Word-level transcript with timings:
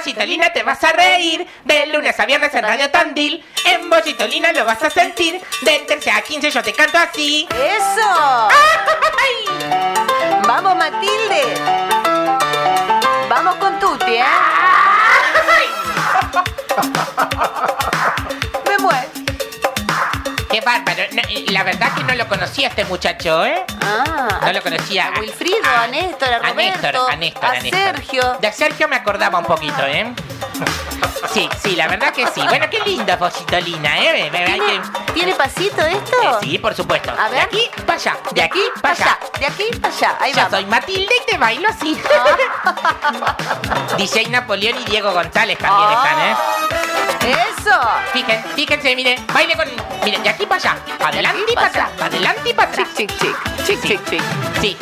Bochitolina 0.00 0.50
te 0.50 0.62
vas 0.62 0.82
a 0.82 0.92
reír. 0.92 1.46
De 1.62 1.86
lunes 1.88 2.18
a 2.18 2.24
viernes 2.24 2.54
en 2.54 2.62
Radio 2.62 2.90
Tandil. 2.90 3.44
En 3.66 3.90
Bochitolina 3.90 4.50
lo 4.52 4.64
vas 4.64 4.82
a 4.82 4.88
sentir. 4.88 5.38
De 5.60 5.78
13 5.80 6.10
a 6.10 6.22
15 6.22 6.50
yo 6.50 6.62
te 6.62 6.72
canto 6.72 6.96
así. 6.96 7.46
¡Eso! 7.50 8.48
¡Vamos, 10.48 10.74
Matilde! 10.74 11.54
¡Vamos 13.28 13.56
con 13.56 13.78
Tuti, 13.78 14.14
eh! 14.14 14.24
Qué 17.90 17.99
bárbaro. 20.78 21.02
No, 21.12 21.22
la 21.52 21.62
verdad 21.64 21.94
que 21.94 22.02
no 22.04 22.14
lo 22.14 22.28
conocía 22.28 22.68
este 22.68 22.84
muchacho, 22.84 23.44
¿eh? 23.44 23.64
Ah, 23.82 24.40
No 24.42 24.52
lo 24.52 24.62
conocía. 24.62 25.08
A 25.14 25.20
Wilfrido, 25.20 25.58
a 25.82 25.86
Néstor, 25.88 26.28
a 26.32 26.36
A 26.48 26.54
Néstor, 26.54 26.94
Roberto, 26.94 27.08
a 27.08 27.16
Néstor, 27.16 27.44
a 27.44 27.50
a 27.50 27.60
Néstor. 27.60 27.80
Sergio. 27.80 28.38
De 28.40 28.52
Sergio 28.52 28.88
me 28.88 28.96
acordaba 28.96 29.38
un 29.38 29.44
poquito, 29.46 29.84
¿eh? 29.86 30.12
Sí, 31.32 31.48
sí, 31.62 31.76
la 31.76 31.86
verdad 31.86 32.12
que 32.12 32.26
sí. 32.26 32.40
Bueno, 32.48 32.66
qué 32.70 32.80
linda 32.80 33.16
Bochitolina, 33.16 33.98
¿eh? 34.00 34.28
¿Tiene, 34.32 34.58
que- 34.58 35.12
¿tiene 35.12 35.34
pasito 35.34 35.82
esto? 35.86 36.16
Eh, 36.22 36.32
sí, 36.40 36.58
por 36.58 36.74
supuesto. 36.74 37.10
A 37.12 37.24
ver. 37.28 37.32
De 37.32 37.40
aquí 37.40 37.70
para 37.86 37.98
allá, 37.98 38.16
de 38.32 38.42
aquí 38.42 38.60
para 38.82 38.94
allá. 38.94 39.18
De 39.38 39.46
aquí 39.46 39.64
para 39.80 39.94
allá. 39.94 40.16
Ahí 40.20 40.30
Yo 40.32 40.36
vamos. 40.38 40.52
soy 40.52 40.64
Matilde 40.66 41.14
y 41.22 41.30
te 41.30 41.38
bailo 41.38 41.68
así. 41.68 42.00
DJ 43.98 44.28
Napoleón 44.30 44.80
y 44.80 44.84
Diego 44.90 45.12
González 45.12 45.58
también 45.58 45.90
están, 45.92 46.18
¿eh? 46.20 46.34
¡Eso! 47.26 47.78
Fíjense, 48.12 48.48
fíjense, 48.54 48.96
miren, 48.96 49.24
baile 49.32 49.54
con. 49.54 49.66
Miren, 50.04 50.22
de 50.22 50.28
aquí 50.30 50.46
para 50.46 50.60
allá. 50.60 50.76
Adelante 51.04 51.52
y 51.52 51.54
para 51.54 51.66
atrás. 51.68 51.90
Adelante 52.00 52.48
y 52.50 52.54
para 52.54 52.70
atrás. 52.70 52.88
Chic, 52.96 53.10
chic, 53.18 53.36
chic. 53.66 53.66
Chic, 53.66 53.82
chic, 53.82 54.10
chic. 54.10 54.22
Sí. 54.60 54.76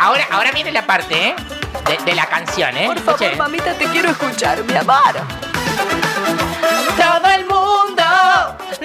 Ahora, 0.00 0.26
ahora 0.30 0.50
viene 0.52 0.72
la 0.72 0.86
parte, 0.86 1.28
¿eh? 1.28 1.34
De, 1.86 1.98
de 2.04 2.14
la 2.14 2.26
canción, 2.26 2.74
¿eh? 2.76 2.86
Por 2.86 2.98
favor, 3.00 3.12
Escuchen. 3.22 3.38
mamita, 3.38 3.74
te 3.74 3.84
quiero 3.86 4.10
escuchar, 4.10 4.62
mi 4.64 4.74
amor. 4.76 5.14
Todo 6.96 7.28
el 7.34 7.44
mundo 7.46 8.04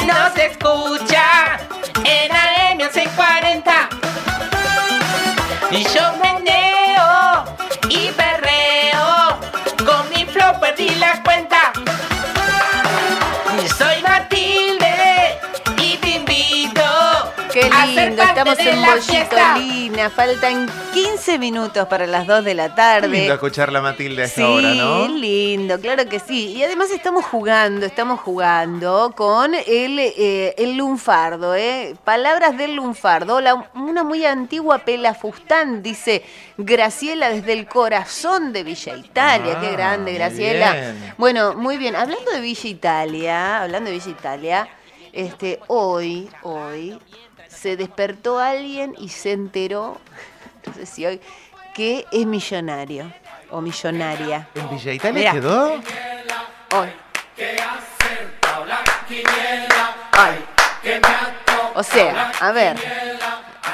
nos 0.06 0.38
escucha 0.38 1.58
en 2.03 2.31
AM 2.31 2.78
1140. 2.78 3.89
Y 5.72 5.83
yo 5.83 6.13
estamos 18.38 18.59
en 18.59 18.81
la. 18.81 18.95
Bollitolina. 18.95 20.09
Faltan 20.09 20.67
15 20.94 21.39
minutos 21.39 21.88
para 21.88 22.05
las 22.08 22.28
2 22.28 22.44
de 22.45 22.53
la 22.53 22.69
Qué 22.69 22.75
tarde. 22.75 23.08
lindo 23.08 23.33
escucharla 23.33 23.81
Matilde 23.81 24.23
a 24.23 24.25
esta 24.25 24.36
Sí, 24.41 24.44
hora, 24.44 24.73
¿no? 24.73 25.08
lindo, 25.08 25.80
claro 25.80 26.08
que 26.08 26.19
sí. 26.19 26.52
Y 26.53 26.63
además 26.63 26.91
estamos 26.91 27.25
jugando, 27.25 27.86
estamos 27.86 28.19
jugando 28.19 29.13
con 29.16 29.53
el, 29.53 30.00
eh, 30.00 30.53
el 30.58 30.78
lunfardo, 30.78 31.56
¿eh? 31.56 31.95
Palabras 32.03 32.58
del 32.58 32.75
lunfardo. 32.75 33.41
La- 33.41 33.69
una 33.73 34.03
muy 34.03 34.25
antigua 34.25 34.80
pelafustán, 34.80 35.81
dice 35.81 36.23
Graciela 36.58 37.30
desde 37.30 37.53
el 37.53 37.67
corazón 37.67 38.53
de 38.53 38.63
Villa 38.63 38.95
Italia. 38.97 39.56
Ah, 39.58 39.61
Qué 39.61 39.72
grande, 39.72 40.11
muy 40.11 40.17
Graciela. 40.19 40.73
bien. 40.73 41.13
Bueno, 41.17 41.53
muy 41.56 41.78
bien. 41.78 41.95
Hablando 41.95 42.31
de 42.31 42.41
Villa 42.41 42.69
Italia, 42.69 43.61
hablando 43.63 43.89
de 43.89 43.95
Villa 43.97 44.09
Italia, 44.11 44.67
este, 45.13 45.59
hoy, 45.67 46.30
hoy, 46.44 46.97
se 47.66 47.75
despertó 47.77 48.38
alguien 48.38 48.94
y 48.99 49.09
se 49.09 49.31
enteró, 49.31 49.99
no 50.67 50.73
sé 50.75 50.85
si 50.85 51.03
hoy, 51.03 51.19
que 51.73 52.05
es 52.11 52.23
millonario 52.27 53.11
o 53.49 53.59
millonaria. 53.59 54.47
¿En 54.53 54.69
Villa 54.69 54.94
Italia 54.94 55.19
Mirá. 55.19 55.31
quedó? 55.31 55.73
Hoy. 56.75 56.89
O 61.73 61.81
sea, 61.81 62.34
a 62.40 62.51
ver, 62.51 62.78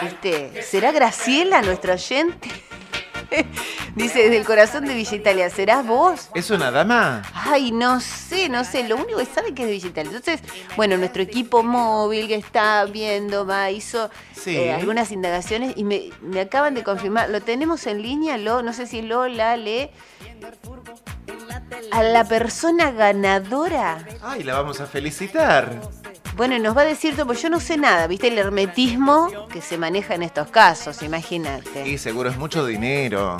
este, 0.04 0.64
¿será 0.64 0.94
Graciela 0.94 1.62
nuestro 1.62 1.92
oyente? 1.92 2.48
Dice 3.96 4.20
desde 4.24 4.38
el 4.38 4.46
corazón 4.46 4.86
de 4.86 4.94
Villa 4.94 5.16
Italia, 5.16 5.50
¿serás 5.50 5.86
vos? 5.86 6.30
¿Es 6.34 6.50
una 6.50 6.72
dama? 6.72 7.24
Ay, 7.34 7.72
no 7.72 8.00
sé, 8.00 8.48
no 8.48 8.64
sé. 8.64 8.88
Lo 8.88 8.96
único 8.96 9.20
que 9.20 9.26
sabe 9.26 9.54
que 9.54 9.64
es 9.64 9.68
de 9.68 9.74
Villa 9.74 9.88
Italia. 9.90 10.12
Entonces, 10.16 10.42
bueno, 10.78 10.98
nuestro 10.98 11.22
equipo 11.22 11.62
móvil 11.62 12.28
que 12.28 12.36
está 12.36 12.86
viendo, 12.86 13.46
va, 13.46 13.70
hizo 13.70 14.10
Sí. 14.34 14.56
eh, 14.56 14.72
algunas 14.74 15.12
indagaciones 15.12 15.74
y 15.76 15.84
me, 15.84 16.10
me 16.22 16.40
acaban 16.42 16.74
de 16.74 16.84
confirmar. 16.84 17.30
Lo 17.30 17.42
tenemos 17.42 17.86
en 17.86 18.02
línea, 18.02 18.38
lo, 18.38 18.62
no 18.64 18.72
sé 18.74 18.88
si 18.88 19.02
Lola 19.02 19.58
le. 19.58 19.92
A 21.92 22.04
la 22.04 22.24
persona 22.24 22.92
ganadora. 22.92 24.06
Ay, 24.22 24.44
la 24.44 24.54
vamos 24.56 24.80
a 24.80 24.86
felicitar. 24.86 25.80
Bueno, 26.38 26.58
nos 26.60 26.76
va 26.76 26.82
a 26.82 26.86
decir 26.86 27.16
todo, 27.16 27.28
porque 27.28 27.42
yo 27.42 27.50
no 27.50 27.60
sé 27.60 27.76
nada, 27.78 28.08
¿viste? 28.08 28.30
El 28.30 28.38
hermetismo 28.38 29.48
que 29.52 29.62
se 29.62 29.78
maneja 29.78 30.16
en 30.16 30.24
estos 30.24 30.48
casos, 30.48 31.04
imagínate. 31.04 31.88
Y 31.88 31.98
seguro 31.98 32.30
es 32.30 32.38
mucho 32.38 32.66
dinero. 32.66 33.38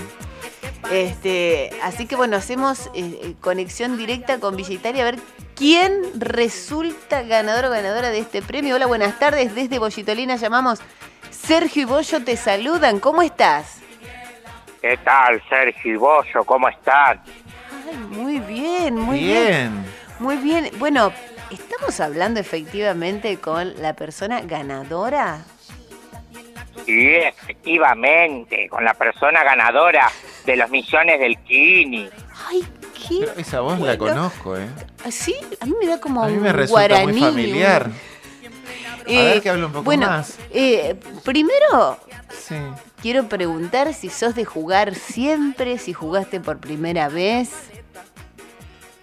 Este, 0.90 1.70
así 1.84 2.06
que 2.06 2.16
bueno, 2.16 2.38
hacemos 2.38 2.88
eh, 2.88 2.92
eh, 2.96 3.36
conexión 3.40 3.98
directa 3.98 4.40
con 4.40 4.56
Villa 4.56 4.74
Italia 4.74 5.04
a 5.04 5.06
ver 5.06 5.20
quién 5.56 6.02
resulta 6.16 7.22
ganador 7.22 7.66
o 7.66 7.70
ganadora 7.70 8.10
de 8.10 8.20
este 8.20 8.42
premio. 8.42 8.76
Hola, 8.76 8.88
buenas 8.88 9.18
tardes. 9.20 9.54
Desde 9.54 9.80
Bollitolina 9.80 10.36
llamamos. 10.36 10.80
Sergio 11.30 11.84
y 11.84 11.86
Bollo 11.86 12.24
te 12.24 12.36
saludan. 12.36 13.00
¿Cómo 13.00 13.22
estás? 13.22 13.78
¿Qué 14.82 14.98
tal, 14.98 15.42
Sergio 15.48 15.94
y 15.94 15.98
Bollo? 15.98 16.44
¿Cómo 16.46 16.68
están? 16.68 17.22
Ay, 17.88 17.98
muy 18.10 18.40
bien, 18.40 18.98
muy 18.98 19.20
bien. 19.20 19.48
Bien. 19.48 19.86
Muy 20.20 20.38
bien. 20.38 20.70
Bueno, 20.78 21.12
estamos 21.52 22.00
hablando 22.00 22.40
efectivamente 22.40 23.38
con 23.38 23.82
la 23.82 23.94
persona 23.94 24.42
ganadora. 24.42 25.40
Sí, 26.86 27.08
efectivamente, 27.16 28.68
con 28.70 28.84
la 28.84 28.94
persona 28.94 29.44
ganadora 29.44 30.10
de 30.46 30.56
los 30.56 30.70
millones 30.70 31.20
del 31.20 31.38
Kini. 31.40 32.10
Ay, 32.50 32.64
qué. 32.94 33.18
Pero 33.22 33.34
esa 33.38 33.62
voz 33.62 33.78
bueno. 33.78 33.86
la 33.94 33.98
conozco, 33.98 34.58
¿eh? 34.58 34.68
¿Sí? 35.10 35.36
A 35.60 35.66
mí 35.66 35.74
me 35.80 35.88
da 35.88 36.00
como 36.00 36.24
A 36.24 36.28
mí 36.28 36.34
un 36.38 36.44
me 36.44 36.52
resulta 36.54 36.88
guaraní. 36.88 37.12
muy 37.14 37.22
familiar. 37.22 37.90
A 39.08 39.12
ver 39.12 39.42
que 39.42 39.50
hable 39.50 39.66
un 39.66 39.72
poco 39.72 39.84
bueno, 39.84 40.08
más. 40.08 40.38
eh, 40.52 40.96
primero 41.26 41.98
Sí. 42.30 42.56
quiero 43.02 43.28
preguntar 43.28 43.94
si 43.94 44.10
sos 44.10 44.36
de 44.36 44.46
jugar 44.46 44.94
siempre, 44.96 45.78
si 45.80 45.92
jugaste 45.94 46.40
por 46.40 46.60
primera 46.60 47.10
vez. 47.10 47.50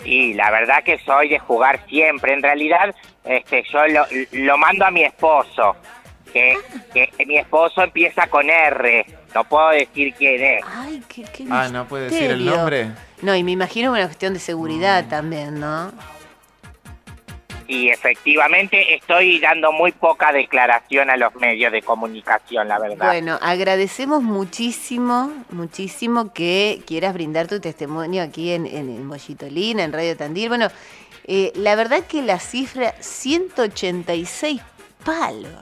Y 0.05 0.35
la 0.35 0.51
verdad 0.51 0.83
que 0.85 0.99
soy 1.01 1.29
de 1.29 1.39
jugar 1.39 1.85
siempre. 1.89 2.33
En 2.33 2.43
realidad, 2.43 2.95
este, 3.25 3.65
yo 3.71 3.87
lo, 3.89 4.07
lo 4.33 4.57
mando 4.57 4.87
a 4.87 4.91
mi 4.91 5.03
esposo. 5.03 5.77
Que, 6.33 6.57
que 6.93 7.27
mi 7.27 7.39
esposo 7.39 7.83
empieza 7.83 8.27
con 8.29 8.49
R. 8.51 9.07
No 9.35 9.45
puedo 9.45 9.71
decir 9.71 10.15
quién 10.17 10.43
es. 10.43 10.65
Ay, 10.67 11.03
qué, 11.09 11.25
qué 11.25 11.47
Ah, 11.51 11.69
¿no 11.71 11.87
puede 11.87 12.05
decir 12.11 12.31
el 12.31 12.37
misterio. 12.39 12.57
nombre? 12.57 12.91
No, 13.23 13.35
y 13.35 13.43
me 13.43 13.53
imagino 13.53 13.91
una 13.93 14.05
cuestión 14.05 14.33
de 14.35 14.41
seguridad 14.41 15.05
Mm. 15.05 15.09
también, 15.09 15.59
¿no? 15.61 15.93
Y 17.71 17.91
efectivamente 17.91 18.95
estoy 18.95 19.39
dando 19.41 19.73
muy 19.73 19.93
poca 19.93 20.33
declaración 20.33 21.11
a 21.11 21.19
los 21.19 21.35
medios 21.35 21.71
de 21.71 21.83
comunicación, 21.83 22.67
la 22.67 22.79
verdad. 22.79 23.07
Bueno, 23.07 23.39
agradecemos 23.43 24.23
muchísimo, 24.23 25.31
muchísimo 25.51 26.33
que 26.33 26.81
quieras 26.87 27.13
brindar 27.13 27.47
tu 27.47 27.61
testimonio 27.61 28.23
aquí 28.23 28.53
en, 28.53 28.65
en, 28.65 28.89
en 28.89 29.07
Bollitolina, 29.07 29.85
en 29.85 29.93
Radio 29.93 30.17
Tandil. 30.17 30.49
Bueno, 30.49 30.69
eh, 31.25 31.53
la 31.57 31.75
verdad 31.75 32.05
que 32.07 32.23
la 32.23 32.39
cifra 32.39 32.95
186 33.01 34.63
palos. 35.05 35.53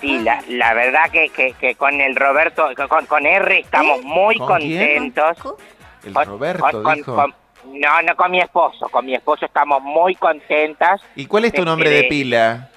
Sí, 0.00 0.18
la, 0.20 0.42
la 0.48 0.72
verdad 0.74 1.10
que, 1.10 1.28
que, 1.28 1.52
que 1.54 1.74
con 1.74 2.00
el 2.00 2.16
Roberto, 2.16 2.68
con, 2.88 3.06
con 3.06 3.26
R 3.26 3.58
estamos 3.60 3.98
¿Eh? 4.00 4.02
muy 4.04 4.36
¿Con 4.38 4.58
quién? 4.58 4.78
contentos. 5.12 5.38
¿Co? 5.42 5.56
El 6.04 6.14
Roberto 6.14 6.62
con- 6.70 6.82
con- 6.82 6.94
dijo. 6.94 7.14
con- 7.14 7.34
no, 7.64 8.02
no 8.02 8.16
con 8.16 8.30
mi 8.30 8.40
esposo, 8.40 8.88
con 8.88 9.04
mi 9.04 9.14
esposo 9.14 9.44
estamos 9.44 9.82
muy 9.82 10.14
contentas. 10.14 11.02
¿Y 11.14 11.26
cuál 11.26 11.44
es 11.44 11.52
tu 11.52 11.58
Este, 11.58 11.66
nombre 11.66 11.90
de 11.90 12.04
pila? 12.04 12.70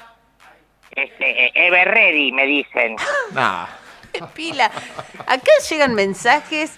Este, 0.92 1.46
eh, 1.46 1.52
Ever 1.56 1.88
Ready, 1.90 2.32
me 2.34 2.46
dicen. 2.46 2.96
No. 3.34 3.68
Pila. 4.36 4.70
Acá 5.26 5.52
llegan 5.70 5.96
mensajes, 5.96 6.78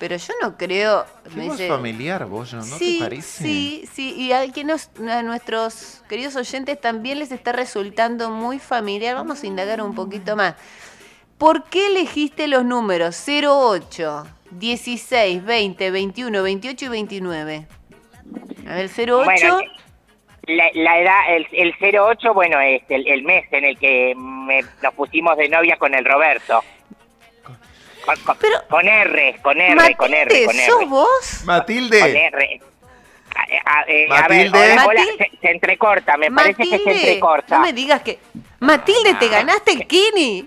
pero 0.00 0.16
yo 0.16 0.32
no 0.42 0.56
creo. 0.56 1.04
Qué 1.28 1.36
me 1.36 1.44
dice- 1.44 1.68
familiar, 1.68 2.24
Bollo, 2.26 2.56
¿no 2.56 2.64
sí, 2.64 2.96
te 2.98 3.04
parece? 3.04 3.44
sí, 3.44 3.84
sí. 3.92 4.14
Y 4.16 4.32
a, 4.32 4.50
que 4.50 4.64
nos- 4.64 4.90
a 5.08 5.22
nuestros 5.22 6.02
queridos 6.08 6.34
oyentes 6.34 6.80
también 6.80 7.20
les 7.20 7.30
está 7.30 7.52
resultando 7.52 8.30
muy 8.30 8.58
familiar. 8.58 9.14
Vamos 9.14 9.44
a 9.44 9.46
indagar 9.46 9.80
un 9.82 9.94
poquito 9.94 10.34
más. 10.34 10.54
¿Por 11.38 11.64
qué 11.64 11.86
elegiste 11.86 12.48
los 12.48 12.64
números 12.64 13.14
08, 13.28 14.26
16, 14.50 15.44
20, 15.44 15.90
21, 15.90 16.42
28 16.42 16.84
y 16.84 16.88
29? 16.88 17.66
A 18.68 18.74
ver, 18.74 18.90
08. 18.90 19.24
Bueno, 19.24 19.58
la, 20.46 20.64
la 20.74 20.98
edad, 21.00 21.20
el, 21.36 21.46
el 21.52 21.74
08, 21.80 22.34
bueno, 22.34 22.60
es 22.60 22.82
el, 22.88 23.06
el 23.06 23.22
mes 23.22 23.44
en 23.52 23.64
el 23.64 23.78
que 23.78 24.14
me- 24.16 24.62
nos 24.82 24.94
pusimos 24.94 25.36
de 25.36 25.48
novia 25.48 25.76
con 25.76 25.94
el 25.94 26.04
Roberto. 26.04 26.62
Con, 28.04 28.16
con- 28.24 28.36
Pero- 28.38 28.62
con 28.68 28.86
R, 28.88 29.36
con 29.42 29.60
R, 29.60 29.96
con 29.96 30.12
R, 30.14 30.44
con 30.46 30.56
R. 30.56 30.66
¿sos 30.66 30.88
vos? 30.88 31.08
Con 31.38 31.46
Matilde. 31.46 32.26
R. 32.26 32.60
A, 33.34 33.78
a- 33.80 33.84
eh, 33.86 34.06
a 34.10 34.26
ver, 34.28 34.50
Matilde. 34.50 34.58
hola, 34.72 34.86
hola, 34.86 35.00
Matilde. 35.02 35.30
se, 35.30 35.38
se 35.40 35.50
entrecorta, 35.52 36.16
me 36.16 36.30
parece 36.32 36.64
que 36.68 36.78
se 36.78 36.90
entrecorta. 36.90 37.56
no 37.58 37.62
me 37.64 37.72
digas 37.72 38.02
que... 38.02 38.18
Matilde, 38.58 39.14
te 39.14 39.28
ganaste 39.28 39.72
el 39.72 39.86
Kini. 39.86 40.46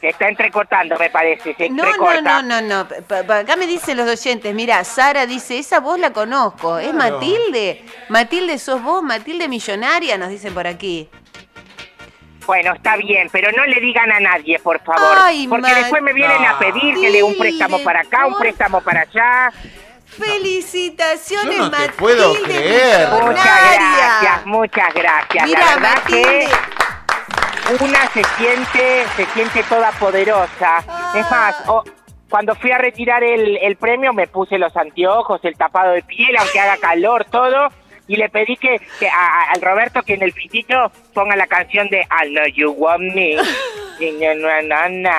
Se 0.00 0.08
está 0.08 0.28
entrecortando, 0.28 0.96
me 0.98 1.10
parece, 1.10 1.54
se 1.54 1.68
No, 1.68 1.82
no, 1.82 1.88
entrecorta. 1.88 2.42
no, 2.42 2.60
no, 2.60 2.84
no. 2.84 2.88
Pa- 3.06 3.22
pa- 3.22 3.38
Acá 3.40 3.56
me 3.56 3.66
dicen 3.66 3.96
los 3.96 4.08
oyentes, 4.08 4.54
mira, 4.54 4.82
Sara 4.84 5.26
dice, 5.26 5.58
esa 5.58 5.80
voz 5.80 5.98
la 5.98 6.12
conozco, 6.12 6.78
es 6.78 6.90
Claro. 6.90 7.14
Matilde. 7.16 7.82
Matilde, 8.08 8.58
sos 8.58 8.82
vos, 8.82 9.02
Matilde 9.02 9.48
millonaria, 9.48 10.16
nos 10.18 10.28
dicen 10.30 10.52
por 10.54 10.66
aquí. 10.66 11.08
Bueno, 12.46 12.72
está 12.74 12.96
bien, 12.96 13.28
pero 13.32 13.50
no 13.52 13.64
le 13.66 13.80
digan 13.80 14.10
a 14.12 14.20
nadie, 14.20 14.58
por 14.60 14.80
favor. 14.82 15.16
Ay, 15.20 15.46
porque 15.48 15.74
después 15.74 16.02
me 16.02 16.12
vienen 16.12 16.44
a 16.44 16.58
pedir 16.58 16.94
que 16.94 17.10
le 17.10 17.22
un 17.22 17.36
préstamo 17.36 17.82
para 17.82 18.00
acá, 18.00 18.26
un 18.26 18.38
préstamo 18.38 18.80
para 18.80 19.00
allá. 19.02 19.52
Felicitaciones, 20.06 21.56
Yo 21.56 21.62
no 21.64 21.70
te 21.70 21.76
Matilde 21.78 21.92
puedo 21.98 22.34
creer. 22.44 23.08
Muchas 23.10 23.74
gracias, 23.74 24.46
muchas 24.46 24.94
gracias. 24.94 25.44
Mira, 25.46 25.60
La 25.60 25.74
verdad 25.74 25.94
Matilde. 25.96 26.48
que 27.78 27.84
una 27.84 28.06
se 28.12 28.22
siente, 28.38 29.04
se 29.16 29.26
siente 29.34 29.62
toda 29.64 29.90
poderosa. 29.92 30.78
Es 31.14 31.30
más, 31.30 31.56
o- 31.66 31.84
cuando 32.30 32.54
fui 32.56 32.70
a 32.72 32.78
retirar 32.78 33.22
el, 33.24 33.56
el 33.58 33.76
premio 33.76 34.12
me 34.12 34.26
puse 34.26 34.58
los 34.58 34.74
anteojos, 34.76 35.40
el 35.44 35.56
tapado 35.56 35.92
de 35.92 36.02
piel, 36.02 36.36
aunque 36.38 36.60
haga 36.60 36.76
calor, 36.78 37.24
todo. 37.30 37.68
Y 38.08 38.16
le 38.16 38.28
pedí 38.28 38.56
que, 38.56 38.80
que 39.00 39.08
a- 39.08 39.12
a- 39.14 39.52
al 39.54 39.60
Roberto 39.60 40.02
que 40.02 40.14
en 40.14 40.22
el 40.22 40.32
pitito 40.32 40.92
ponga 41.12 41.34
la 41.36 41.46
canción 41.46 41.88
de 41.88 42.02
I 42.02 42.28
know 42.30 42.46
you 42.46 42.70
want 42.72 43.02
me. 43.14 43.36
Y 43.98 44.10
no, 44.10 44.34
no, 44.34 44.88
no. 44.90 45.10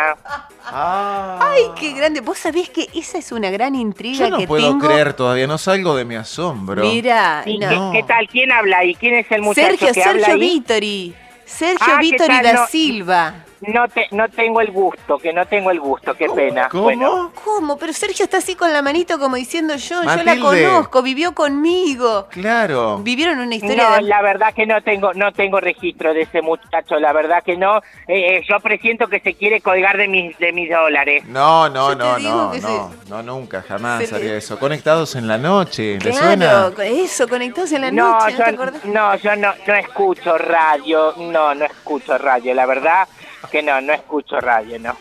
Ah. 0.65 1.39
Ay, 1.41 1.63
qué 1.79 1.93
grande. 1.93 2.21
Vos 2.21 2.37
sabés 2.37 2.69
que 2.69 2.87
esa 2.93 3.17
es 3.17 3.31
una 3.31 3.49
gran 3.49 3.73
intriga 3.73 4.19
Yo 4.25 4.29
no 4.29 4.37
que 4.37 4.45
puedo 4.47 4.67
tengo. 4.69 4.85
creer 4.87 5.13
todavía, 5.13 5.47
no 5.47 5.57
salgo 5.57 5.95
de 5.95 6.05
mi 6.05 6.13
asombro. 6.15 6.83
Mira, 6.83 7.41
¿Y 7.47 7.57
no. 7.57 7.91
¿qué, 7.91 7.99
qué 8.01 8.03
tal? 8.07 8.27
¿Quién 8.27 8.51
habla 8.51 8.77
ahí? 8.79 8.93
¿Quién 8.93 9.15
es 9.15 9.31
el 9.31 9.41
muchacho 9.41 9.67
Sergio, 9.77 9.93
que 9.93 10.03
habla 10.03 10.27
Sergio 10.27 10.33
ahí? 10.35 10.39
Vittori. 10.39 11.15
Sergio 11.45 11.87
Ah, 11.89 11.97
¿qué 11.99 12.11
Vittori 12.11 12.41
da 12.43 12.53
No- 12.53 12.67
Silva. 12.67 13.35
No, 13.61 13.87
te, 13.87 14.07
no 14.11 14.29
tengo 14.29 14.61
el 14.61 14.71
gusto, 14.71 15.17
que 15.17 15.33
no 15.33 15.45
tengo 15.47 15.71
el 15.71 15.79
gusto, 15.79 16.13
qué 16.13 16.27
pena. 16.29 16.69
¿Cómo? 16.69 16.83
Bueno, 16.83 17.31
¿Cómo? 17.43 17.77
Pero 17.77 17.91
Sergio 17.91 18.25
está 18.25 18.37
así 18.37 18.55
con 18.55 18.71
la 18.71 18.81
manito 18.83 19.17
como 19.17 19.35
diciendo 19.35 19.75
yo, 19.75 20.03
yo 20.03 20.23
la 20.23 20.37
conozco, 20.39 21.01
vivió 21.01 21.33
conmigo. 21.33 22.27
Claro. 22.29 22.99
Vivieron 22.99 23.39
una 23.39 23.55
historia 23.55 23.89
no, 23.89 23.95
de... 23.95 24.01
la 24.03 24.21
verdad 24.21 24.53
que 24.53 24.65
no 24.67 24.81
tengo, 24.83 25.13
no 25.15 25.31
tengo 25.31 25.59
registro 25.59 26.13
de 26.13 26.21
ese 26.21 26.41
muchacho, 26.41 26.99
la 26.99 27.13
verdad 27.13 27.43
que 27.43 27.57
no. 27.57 27.77
Eh, 28.07 28.37
eh, 28.37 28.41
yo 28.47 28.59
presiento 28.59 29.07
que 29.07 29.19
se 29.21 29.33
quiere 29.33 29.59
colgar 29.61 29.97
de 29.97 30.07
mis, 30.07 30.37
de 30.37 30.51
mis 30.51 30.69
dólares. 30.69 31.25
No, 31.25 31.67
no, 31.69 31.89
Yo 31.89 31.95
no, 31.95 32.19
no, 32.19 32.53
no, 32.53 32.91
no, 33.09 33.23
nunca, 33.23 33.63
jamás 33.67 34.09
le- 34.11 34.15
haría 34.17 34.37
eso. 34.37 34.59
Conectados 34.59 35.15
en 35.15 35.27
la 35.27 35.37
noche, 35.37 35.93
¿le 35.99 36.11
Claro, 36.11 36.17
suena? 36.27 36.71
eso, 36.85 37.27
conectados 37.27 37.71
en 37.71 37.81
la 37.81 37.91
No, 37.91 38.19
noche, 38.19 38.31
¿no 38.33 38.37
te 38.37 38.51
yo, 38.51 38.55
acordás? 38.55 38.85
no, 38.85 39.15
yo 39.15 39.35
no, 39.35 39.53
no 39.65 39.73
escucho 39.75 40.37
radio, 40.37 41.13
no, 41.17 41.55
no 41.55 41.65
escucho 41.65 42.17
radio, 42.17 42.53
la 42.53 42.65
verdad 42.65 43.07
que 43.51 43.61
no, 43.63 43.79
no 43.81 43.93
escucho 43.93 44.39
radio, 44.39 44.79
no. 44.79 44.95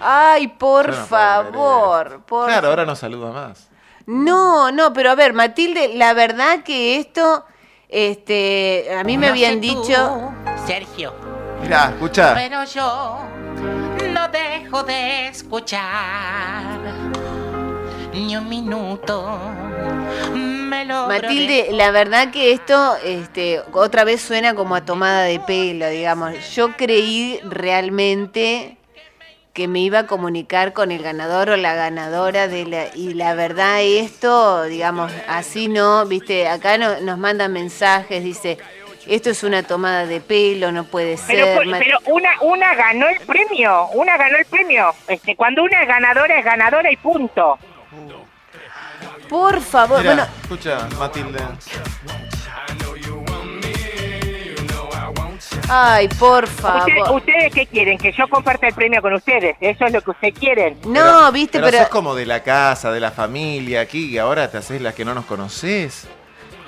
Ay, 0.00 0.48
por 0.48 0.88
no 0.88 0.94
favor, 1.06 2.20
por 2.26 2.46
Claro, 2.46 2.68
ahora 2.68 2.84
no 2.86 2.96
saluda 2.96 3.30
más. 3.32 3.68
No, 4.06 4.72
no, 4.72 4.92
pero 4.92 5.10
a 5.10 5.14
ver, 5.14 5.32
Matilde, 5.34 5.94
la 5.94 6.14
verdad 6.14 6.62
que 6.64 6.96
esto, 6.98 7.44
este, 7.88 8.88
a 8.98 9.04
mí 9.04 9.18
me 9.18 9.28
habían 9.28 9.54
sé 9.54 9.60
dicho, 9.60 9.82
tú, 9.84 10.66
Sergio, 10.66 11.14
Mirá, 11.62 11.90
escucha. 11.90 12.32
pero 12.34 12.64
yo 12.64 13.20
no 14.12 14.28
dejo 14.28 14.82
de 14.84 15.28
escuchar 15.28 16.78
ni 18.14 18.36
un 18.36 18.48
minuto. 18.48 19.38
Me 20.70 20.84
Matilde, 21.20 21.68
la 21.72 21.90
verdad 21.90 22.30
que 22.30 22.52
esto, 22.52 22.96
este, 23.04 23.60
otra 23.72 24.04
vez 24.04 24.20
suena 24.22 24.54
como 24.54 24.74
a 24.76 24.84
tomada 24.84 25.24
de 25.24 25.40
pelo, 25.40 25.88
digamos. 25.88 26.54
Yo 26.54 26.76
creí 26.76 27.40
realmente 27.42 28.76
que 29.52 29.66
me 29.66 29.80
iba 29.80 30.00
a 30.00 30.06
comunicar 30.06 30.72
con 30.72 30.92
el 30.92 31.02
ganador 31.02 31.50
o 31.50 31.56
la 31.56 31.74
ganadora 31.74 32.46
de 32.46 32.66
la 32.66 32.86
y 32.94 33.14
la 33.14 33.34
verdad 33.34 33.82
esto, 33.82 34.62
digamos, 34.64 35.12
así 35.28 35.66
no, 35.68 36.06
viste, 36.06 36.46
acá 36.46 36.78
no- 36.78 37.00
nos 37.00 37.18
mandan 37.18 37.52
mensajes, 37.52 38.22
dice, 38.22 38.58
esto 39.08 39.30
es 39.30 39.42
una 39.42 39.64
tomada 39.64 40.06
de 40.06 40.20
pelo, 40.20 40.70
no 40.70 40.84
puede 40.84 41.18
Pero, 41.26 41.46
ser. 41.46 41.66
pero 41.78 41.98
una, 42.06 42.30
una 42.42 42.74
ganó 42.76 43.08
el 43.08 43.18
premio, 43.20 43.88
una 43.94 44.16
ganó 44.16 44.36
el 44.38 44.44
premio. 44.46 44.94
Este, 45.08 45.34
cuando 45.34 45.64
una 45.64 45.82
es 45.82 45.88
ganadora 45.88 46.38
es 46.38 46.44
ganadora 46.44 46.92
y 46.92 46.96
punto. 46.96 47.58
Por 49.30 49.60
favor, 49.60 50.02
bueno, 50.02 50.26
escucha, 50.42 50.88
Matilde. 50.98 51.38
ay, 55.68 56.08
por 56.18 56.48
favor. 56.48 57.12
¿Ustedes 57.14 57.54
qué 57.54 57.66
quieren? 57.66 57.96
¿Que 57.96 58.10
yo 58.10 58.28
comparta 58.28 58.66
el 58.66 58.74
premio 58.74 59.00
con 59.00 59.12
ustedes? 59.14 59.56
¿Eso 59.60 59.84
es 59.84 59.92
lo 59.92 60.00
que 60.02 60.10
ustedes 60.10 60.34
quieren? 60.36 60.78
No, 60.84 61.30
viste, 61.30 61.60
pero, 61.60 61.70
pero, 61.70 61.78
sos 61.78 61.88
como 61.90 62.16
de 62.16 62.26
la 62.26 62.42
casa, 62.42 62.90
de 62.90 62.98
la 62.98 63.12
familia 63.12 63.82
aquí, 63.82 64.06
y 64.06 64.18
ahora 64.18 64.50
te 64.50 64.58
haces 64.58 64.82
la 64.82 64.92
que 64.92 65.04
no 65.04 65.14
nos 65.14 65.26
conoces. 65.26 66.08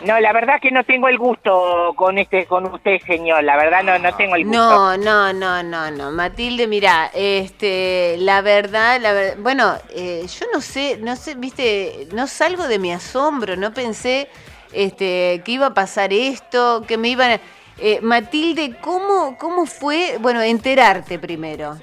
No, 0.05 0.19
la 0.21 0.33
verdad 0.33 0.61
que 0.61 0.71
no 0.71 0.85
tengo 0.85 1.09
el 1.09 1.19
gusto 1.19 1.93
con 1.97 2.19
este 2.19 2.47
con 2.47 2.67
usted, 2.67 3.01
señor. 3.07 3.45
La 3.45 3.57
verdad 3.57 3.83
no 3.83 3.99
no 3.99 4.15
tengo 4.17 4.35
el 4.35 4.45
gusto. 4.45 4.59
No, 4.59 4.97
no, 4.97 5.33
no, 5.33 5.63
no, 5.63 5.91
no. 5.91 6.11
Matilde, 6.11 6.67
mira, 6.67 7.11
este, 7.15 8.17
la 8.19 8.41
verdad, 8.41 9.01
la 9.01 9.13
verdad, 9.13 9.37
bueno, 9.39 9.75
eh, 9.95 10.27
yo 10.27 10.47
no 10.53 10.61
sé, 10.61 10.99
no 11.01 11.15
sé, 11.17 11.35
viste, 11.37 12.09
no 12.13 12.27
salgo 12.27 12.67
de 12.67 12.79
mi 12.79 12.93
asombro, 12.93 13.57
no 13.57 13.73
pensé, 13.73 14.29
este, 14.73 15.43
que 15.45 15.53
iba 15.53 15.67
a 15.67 15.75
pasar 15.75 16.13
esto, 16.13 16.85
que 16.87 16.97
me 16.97 17.09
iban 17.09 17.33
a... 17.33 17.41
Eh, 17.79 18.01
Matilde, 18.03 18.77
¿cómo, 18.81 19.37
¿cómo 19.39 19.67
fue, 19.67 20.17
bueno, 20.21 20.41
enterarte 20.43 21.19
primero? 21.19 21.79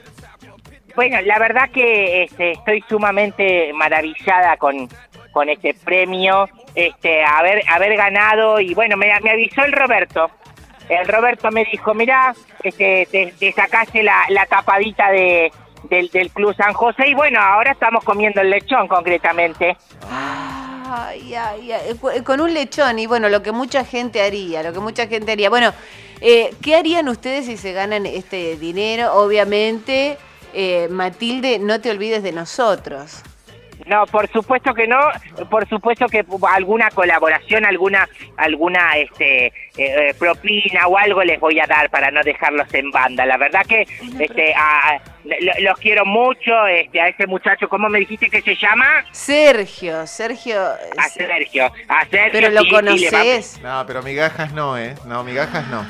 Bueno, 0.96 1.20
la 1.22 1.40
verdad 1.40 1.70
que 1.74 2.24
este, 2.24 2.52
estoy 2.52 2.84
sumamente 2.88 3.72
maravillada 3.74 4.58
con, 4.58 4.88
con 5.32 5.50
este 5.50 5.74
premio, 5.74 6.48
este, 6.76 7.24
haber, 7.24 7.62
haber 7.70 7.96
ganado 7.98 8.60
y 8.60 8.74
bueno, 8.74 8.98
me, 8.98 9.08
me 9.22 9.32
avisó 9.32 9.64
el 9.64 9.72
Roberto. 9.74 10.30
El 10.88 11.08
Roberto 11.08 11.52
me 11.52 11.66
dijo, 11.66 11.94
mira, 11.94 12.34
este, 12.64 13.08
te, 13.12 13.34
te 13.40 13.52
sacaste 13.52 14.02
la, 14.02 14.24
la 14.30 14.46
tapadita 14.48 15.12
de, 15.12 15.52
del, 15.84 16.10
del 16.10 16.32
Club 16.32 16.56
San 16.56 16.74
José 16.74 17.08
y 17.10 17.14
bueno, 17.14 17.40
ahora 17.40 17.72
estamos 17.74 18.04
comiendo 18.04 18.42
el 18.42 18.50
lechón 18.50 18.88
concretamente. 18.88 19.78
Ay, 20.92 21.36
ay, 21.36 21.72
ay, 21.72 21.94
cu- 22.00 22.24
con 22.24 22.42
un 22.42 22.54
lechón 22.54 22.98
y 22.98 23.06
bueno, 23.06 23.30
lo 23.30 23.44
que 23.44 23.52
mucha 23.52 23.86
gente 23.86 24.22
haría, 24.22 24.64
lo 24.64 24.74
que 24.74 24.80
mucha 24.80 25.06
gente 25.08 25.32
haría. 25.34 25.50
Bueno, 25.52 25.72
eh, 26.22 26.50
¿qué 26.64 26.76
harían 26.76 27.08
ustedes 27.08 27.46
si 27.46 27.58
se 27.58 27.74
ganan 27.74 28.08
este 28.08 28.58
dinero? 28.58 29.14
Obviamente, 29.14 30.18
eh, 30.54 30.88
Matilde, 30.90 31.60
no 31.60 31.80
te 31.80 31.92
olvides 31.92 32.24
de 32.24 32.32
nosotros. 32.32 33.22
No, 33.86 34.06
por 34.08 34.30
supuesto 34.32 34.74
que 34.74 34.88
no, 34.88 35.00
por 35.50 35.68
supuesto 35.68 36.06
que 36.08 36.26
alguna 36.52 36.90
colaboración, 36.92 37.66
alguna 37.66 38.08
alguna 38.38 38.98
este 38.98 39.48
eh, 39.48 39.52
eh, 39.78 40.14
propina 40.20 40.88
o 40.88 40.98
algo 40.98 41.24
les 41.24 41.40
voy 41.40 41.60
a 41.60 41.66
dar 41.66 41.90
para 41.90 42.12
no 42.12 42.22
dejarlos 42.24 42.72
en 42.74 42.92
banda. 42.92 43.26
La 43.26 43.38
verdad 43.38 43.62
que 43.68 43.88
este 44.20 44.54
a- 44.54 44.90
a- 44.96 45.02
lo- 45.24 45.54
los 45.70 45.80
quiero 45.80 46.06
mucho, 46.06 46.68
este 46.68 47.02
a 47.02 47.08
ese 47.08 47.26
muchacho, 47.28 47.68
¿cómo 47.70 47.90
me 47.90 48.00
dijiste 48.00 48.30
que 48.30 48.42
se 48.42 48.56
llama? 48.56 48.86
Sergio, 49.12 50.06
Sergio. 50.08 50.60
A 50.98 51.10
Sergio, 51.10 51.72
a 51.88 52.06
Sergio. 52.06 52.30
Pero 52.32 52.50
lo 52.50 52.62
sí, 52.62 52.66
sí, 52.68 52.72
le 52.72 53.10
va- 53.12 53.18
conoces. 53.20 53.60
No, 53.62 53.84
pero 53.88 54.04
migajas 54.04 54.52
no, 54.54 54.78
¿eh? 54.78 54.96
No, 55.06 55.24
migajas 55.24 55.66
no. 55.68 55.86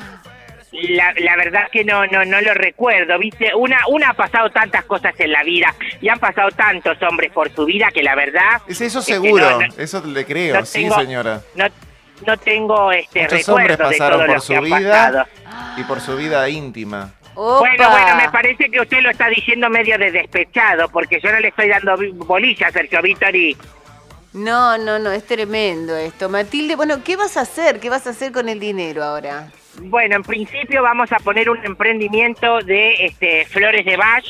La, 0.71 1.13
la 1.17 1.35
verdad 1.35 1.67
que 1.71 1.83
no, 1.83 2.05
no, 2.07 2.23
no 2.25 2.41
lo 2.41 2.53
recuerdo, 2.53 3.17
viste, 3.17 3.55
una, 3.55 3.79
una 3.87 4.09
ha 4.09 4.13
pasado 4.13 4.51
tantas 4.51 4.85
cosas 4.85 5.19
en 5.19 5.31
la 5.31 5.41
vida 5.43 5.73
y 5.99 6.09
han 6.09 6.19
pasado 6.19 6.49
tantos 6.51 7.01
hombres 7.01 7.31
por 7.31 7.49
su 7.51 7.65
vida 7.65 7.89
que 7.91 8.03
la 8.03 8.13
verdad... 8.13 8.61
Es 8.67 8.79
eso 8.79 8.99
es 8.99 9.05
que 9.07 9.13
seguro, 9.13 9.49
no, 9.49 9.59
no- 9.65 9.73
eso 9.77 10.03
le 10.05 10.25
creo, 10.25 10.59
no 10.59 10.65
sí, 10.65 10.81
tengo- 10.83 10.95
señora. 10.99 11.41
No, 11.55 11.65
no 12.27 12.37
tengo 12.37 12.91
este 12.91 13.23
Muchos 13.23 13.49
hombres 13.49 13.67
recuerdo 13.69 13.89
de 13.89 13.97
todo 13.97 14.07
pasaron 14.09 14.25
por 14.27 14.35
lo 14.35 14.41
su 14.41 14.53
que 14.53 14.57
ha 14.57 14.61
vida 14.61 14.91
pasado. 14.91 15.25
y 15.77 15.83
por 15.85 16.01
su 16.01 16.15
vida 16.17 16.49
íntima. 16.49 17.13
Opa. 17.35 17.59
Bueno, 17.59 17.89
bueno, 17.89 18.15
me 18.17 18.29
parece 18.29 18.69
que 18.69 18.81
usted 18.81 19.01
lo 19.01 19.09
está 19.09 19.27
diciendo 19.29 19.69
medio 19.69 19.97
de 19.97 20.11
despechado, 20.11 20.89
porque 20.89 21.19
yo 21.21 21.31
no 21.31 21.39
le 21.39 21.47
estoy 21.47 21.69
dando 21.69 21.95
bolilla 22.25 22.67
a 22.67 22.71
Sergio 22.71 23.01
Vittori. 23.01 23.55
No, 24.33 24.77
no, 24.77 24.99
no, 24.99 25.11
es 25.11 25.25
tremendo 25.25 25.95
esto. 25.97 26.29
Matilde, 26.29 26.75
bueno, 26.75 27.03
¿qué 27.03 27.15
vas 27.15 27.37
a 27.37 27.41
hacer? 27.41 27.79
¿Qué 27.79 27.89
vas 27.89 28.05
a 28.05 28.11
hacer 28.11 28.31
con 28.31 28.47
el 28.47 28.59
dinero 28.59 29.03
ahora? 29.03 29.51
Bueno, 29.81 30.17
en 30.17 30.23
principio 30.23 30.83
vamos 30.83 31.11
a 31.11 31.17
poner 31.17 31.49
un 31.49 31.65
emprendimiento 31.65 32.59
de 32.59 33.05
este, 33.05 33.45
flores 33.45 33.85
de 33.85 33.97
Bach. 33.97 34.25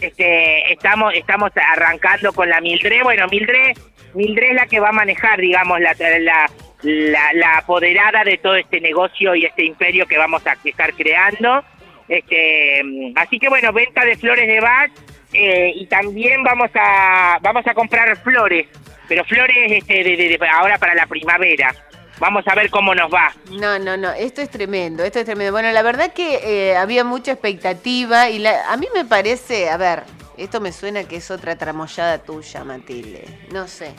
Este, 0.00 0.72
estamos, 0.72 1.14
estamos 1.14 1.52
arrancando 1.54 2.32
con 2.32 2.48
la 2.48 2.60
Mildred. 2.60 3.02
Bueno, 3.02 3.26
Mildred, 3.28 3.76
Mildred 4.14 4.50
es 4.50 4.54
la 4.54 4.66
que 4.66 4.80
va 4.80 4.88
a 4.88 4.92
manejar, 4.92 5.40
digamos, 5.40 5.78
la, 5.80 5.94
la, 5.98 6.50
la, 6.82 7.32
la 7.34 7.58
apoderada 7.58 8.24
de 8.24 8.38
todo 8.38 8.56
este 8.56 8.80
negocio 8.80 9.34
y 9.34 9.44
este 9.44 9.64
imperio 9.64 10.06
que 10.06 10.18
vamos 10.18 10.44
a 10.46 10.56
estar 10.64 10.92
creando. 10.94 11.62
Este, 12.08 12.82
así 13.14 13.38
que 13.38 13.48
bueno, 13.48 13.72
venta 13.72 14.04
de 14.04 14.16
flores 14.16 14.48
de 14.48 14.60
Bach 14.60 14.90
eh, 15.32 15.72
y 15.76 15.86
también 15.86 16.42
vamos 16.42 16.70
a 16.74 17.38
vamos 17.40 17.64
a 17.68 17.72
comprar 17.72 18.16
flores, 18.16 18.66
pero 19.10 19.24
flores 19.24 19.56
este, 19.72 20.04
de, 20.04 20.16
de- 20.16 20.38
de- 20.38 20.48
ahora 20.48 20.78
para 20.78 20.94
la 20.94 21.04
primavera. 21.06 21.74
Vamos 22.20 22.46
a 22.46 22.54
ver 22.54 22.70
cómo 22.70 22.94
nos 22.94 23.12
va. 23.12 23.32
No, 23.50 23.76
no, 23.80 23.96
no, 23.96 24.12
esto 24.12 24.40
es 24.40 24.48
tremendo, 24.50 25.02
esto 25.02 25.18
es 25.18 25.24
tremendo. 25.24 25.50
Bueno, 25.52 25.72
la 25.72 25.82
verdad 25.82 26.12
que 26.12 26.38
eh, 26.70 26.76
había 26.76 27.02
mucha 27.02 27.32
expectativa 27.32 28.28
y 28.30 28.38
la- 28.38 28.70
a 28.70 28.76
mí 28.76 28.86
me 28.94 29.04
parece, 29.04 29.68
a 29.68 29.76
ver, 29.76 30.04
esto 30.38 30.60
me 30.60 30.70
suena 30.70 31.02
que 31.08 31.16
es 31.16 31.28
otra 31.32 31.56
tramoyada 31.56 32.18
tuya, 32.18 32.62
Matilde. 32.62 33.24
No 33.52 33.66
sé. 33.66 33.90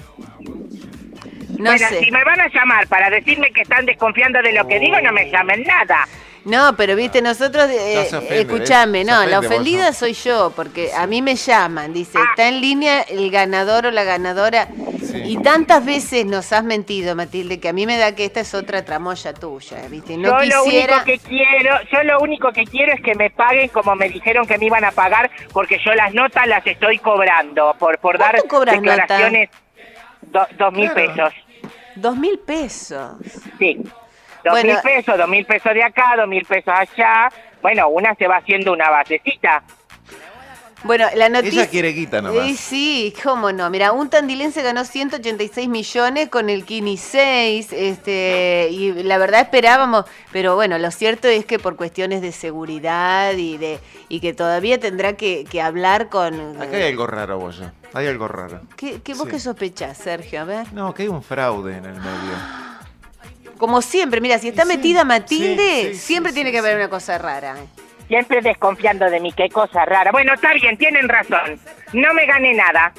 No 1.58 1.72
bueno, 1.72 1.88
sé. 1.90 2.00
si 2.00 2.10
me 2.10 2.24
van 2.24 2.40
a 2.40 2.48
llamar 2.48 2.88
para 2.88 3.10
decirme 3.10 3.52
que 3.52 3.62
están 3.64 3.86
desconfiando 3.86 4.42
de 4.42 4.54
lo 4.54 4.66
que 4.66 4.80
digo, 4.80 4.96
no 5.02 5.12
me 5.12 5.30
llamen 5.30 5.64
nada. 5.64 6.08
No, 6.44 6.76
pero 6.76 6.96
viste, 6.96 7.22
nosotros, 7.22 7.70
eh, 7.70 8.08
No 8.12 8.20
escúchame, 8.20 9.04
no, 9.04 9.24
la 9.28 9.40
ofendida 9.40 9.94
soy 9.94 10.14
yo, 10.14 10.52
porque 10.56 10.92
a 10.92 11.06
mí 11.06 11.22
me 11.22 11.36
llaman, 11.36 11.94
dice, 11.94 12.18
Ah. 12.18 12.26
está 12.32 12.48
en 12.48 12.60
línea 12.62 13.02
el 13.04 13.30
ganador 13.30 13.86
o 13.86 13.92
la 13.92 14.04
ganadora, 14.04 14.68
Sí. 15.04 15.22
y 15.24 15.38
tantas 15.38 15.86
veces 15.86 16.26
nos 16.26 16.52
has 16.52 16.64
mentido, 16.64 17.16
Matilde, 17.16 17.60
que 17.60 17.70
a 17.70 17.74
mí 17.74 17.86
me 17.86 17.98
da 17.98 18.16
que 18.16 18.26
esta 18.26 18.40
es 18.40 18.56
otra 18.56 18.84
tramoya 18.84 19.34
tuya, 19.34 19.78
viste, 19.88 20.18
no 20.18 20.44
yo 20.44 20.50
lo 20.50 20.64
único 20.64 21.04
que 21.06 21.20
quiero, 21.20 21.76
yo 21.92 22.04
lo 22.04 22.20
único 22.22 22.52
que 22.52 22.64
quiero 22.66 22.94
es 22.94 23.02
que 23.02 23.14
me 23.14 23.30
paguen 23.30 23.68
como 23.70 23.96
me 23.96 24.10
dijeron 24.10 24.48
que 24.48 24.58
me 24.58 24.66
iban 24.66 24.84
a 24.84 24.92
pagar, 24.92 25.30
porque 25.54 25.80
yo 25.86 25.94
las 25.94 26.12
notas 26.14 26.48
las 26.48 26.66
estoy 26.66 26.98
cobrando 26.98 27.76
por 27.78 28.00
por 28.00 28.18
dar 28.18 28.32
¿Cuánto 28.32 28.48
cobras 28.48 28.82
nota? 28.82 28.96
declaraciones. 28.96 29.50
do- 30.24 30.48
dos 30.58 30.74
mil 30.74 30.90
Claro. 30.92 31.14
pesos, 31.16 31.34
Dos 31.96 32.16
mil 32.18 32.40
pesos. 32.40 33.12
sí. 33.60 33.78
Dos 34.44 34.52
Bueno. 34.54 34.74
mil 34.74 34.82
pesos, 34.82 35.18
dos 35.18 35.28
mil 35.30 35.46
pesos 35.46 35.74
de 35.74 35.84
acá, 35.84 36.16
dos 36.18 36.28
mil 36.28 36.46
pesos 36.46 36.74
allá. 36.76 37.30
Bueno, 37.62 37.90
una 37.90 38.16
se 38.16 38.28
va 38.28 38.38
haciendo 38.38 38.74
una 38.74 38.90
basecita. 38.90 39.64
Bueno, 40.84 41.06
la 41.16 41.30
noticia... 41.30 41.62
Ella 41.62 41.70
quiere 41.70 41.90
guita 41.90 42.24
nomás. 42.24 42.50
Eh, 42.50 42.56
sí, 42.56 43.14
cómo 43.24 43.52
no. 43.52 43.70
Mira, 43.70 43.92
un 43.92 44.10
tandilense 44.10 44.64
ganó 44.64 44.84
186 44.84 45.70
millones 45.70 46.30
con 46.30 46.50
el 46.50 46.66
Kini 46.66 46.98
6, 46.98 47.72
este, 47.72 48.70
y 48.72 48.92
la 49.04 49.20
verdad 49.20 49.42
esperábamos, 49.42 50.06
pero 50.32 50.56
bueno, 50.56 50.80
lo 50.80 50.90
cierto 50.90 51.28
es 51.28 51.46
que 51.46 51.60
por 51.60 51.76
cuestiones 51.76 52.24
de 52.24 52.32
seguridad 52.32 53.34
y 53.34 53.58
de 53.60 53.80
y 54.10 54.22
que 54.22 54.34
todavía 54.34 54.80
tendrá 54.80 55.14
que, 55.14 55.46
que 55.46 55.62
hablar 55.62 56.10
con... 56.10 56.60
Acá 56.60 56.78
hay 56.78 56.84
algo 56.90 57.06
raro, 57.06 57.38
Bollo. 57.38 57.72
Hay 57.94 58.08
algo 58.08 58.28
raro. 58.28 58.62
¿Qué, 58.76 59.02
qué 59.04 59.14
vos 59.14 59.26
Sí. 59.26 59.30
qué 59.34 59.40
sospechás, 59.40 60.00
Sergio? 60.00 60.42
A 60.42 60.46
ver. 60.46 60.74
No, 60.74 60.96
que 60.96 61.04
hay 61.04 61.10
un 61.10 61.22
fraude 61.22 61.78
en 61.78 61.86
el 61.86 61.94
medio. 61.94 62.71
Como 63.62 63.84
siempre, 63.84 64.22
mira, 64.22 64.40
si 64.40 64.48
está 64.48 64.64
Sí, 64.64 64.70
metida 64.70 65.04
Matilde, 65.04 65.90
sí, 65.90 65.94
sí, 65.94 66.00
siempre 66.00 66.32
sí, 66.32 66.36
tiene 66.38 66.50
sí, 66.50 66.54
que 66.54 66.58
haber 66.58 66.72
sí. 66.72 66.78
una 66.78 66.90
cosa 66.90 67.20
rara. 67.20 67.56
Siempre 68.08 68.42
desconfiando 68.42 69.08
de 69.08 69.20
mí, 69.20 69.32
qué 69.34 69.50
cosa 69.50 69.86
rara. 69.86 70.12
Bueno, 70.12 70.34
está 70.34 70.52
bien, 70.56 70.80
tienen 70.80 71.08
razón. 71.08 71.60
No 71.94 72.12
me 72.16 72.26
gané 72.26 72.56
nada. 72.56 72.92